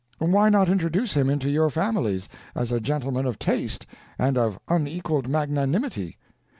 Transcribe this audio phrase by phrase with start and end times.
[0.17, 3.85] why not introduce him into your families, as a gentleman of taste
[4.17, 6.17] and of unequaled magnanimity?